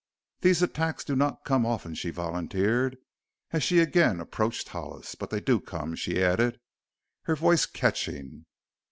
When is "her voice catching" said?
7.25-8.47